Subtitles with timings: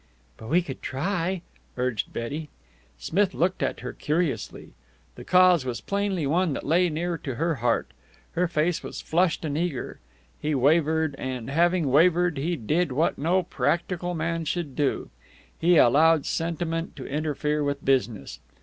[0.35, 1.43] "But we could try,"
[1.77, 2.49] urged Betty.
[2.97, 4.71] Smith looked at her curiously.
[5.13, 7.91] The cause was plainly one that lay near to her heart.
[8.31, 9.99] Her face was flushed and eager.
[10.41, 15.11] He wavered, and, having wavered, he did what no practical man should do.
[15.59, 18.39] He allowed sentiment to interfere with business.